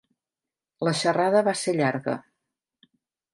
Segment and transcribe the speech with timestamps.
[0.87, 2.17] La xerrada va ser llarga.